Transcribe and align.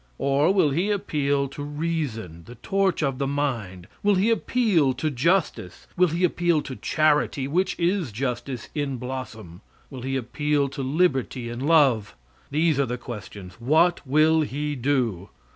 Or 0.17 0.51
will 0.51 0.71
he 0.71 0.89
appeal 0.89 1.47
to 1.49 1.61
reason, 1.61 2.45
the 2.47 2.55
torch 2.55 3.03
of 3.03 3.19
the 3.19 3.27
mind? 3.27 3.85
Will 4.01 4.15
he 4.15 4.31
appeal 4.31 4.95
to 4.95 5.11
justice? 5.11 5.85
Will 5.95 6.07
he 6.07 6.23
appeal 6.23 6.63
to 6.63 6.75
charity, 6.75 7.47
which 7.47 7.77
is 7.79 8.11
justice 8.11 8.69
in 8.73 8.97
blossom? 8.97 9.61
Will 9.91 10.01
he 10.01 10.15
appeal 10.15 10.69
to 10.69 10.81
liberty 10.81 11.49
and 11.51 11.63
love? 11.67 12.15
These 12.49 12.79
are 12.79 12.87
the 12.87 12.97
questions. 12.97 13.57
What 13.59 14.01
will 14.03 14.41
he 14.41 14.75
do? 14.75 15.29